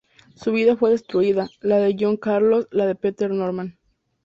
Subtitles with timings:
[0.33, 3.77] Su vida fue destruida, la de John Carlos, la de Peter Norman.